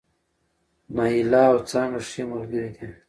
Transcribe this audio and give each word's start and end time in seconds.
نايله 0.95 1.43
او 1.51 1.57
څانګه 1.69 1.99
ښې 2.09 2.23
ملګرې 2.31 2.69
دي 2.75 2.87